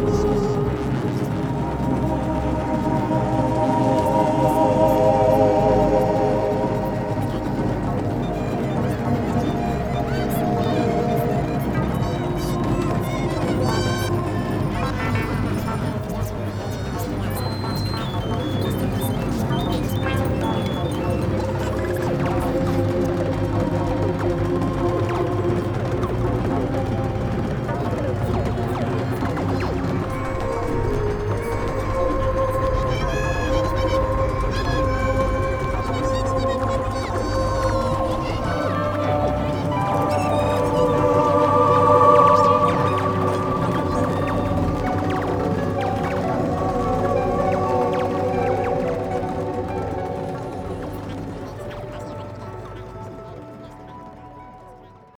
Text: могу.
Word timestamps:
могу. 0.00 0.35